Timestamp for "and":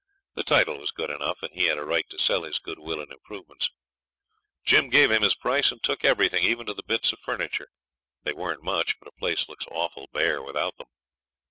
1.43-1.53, 3.01-3.11, 5.71-5.83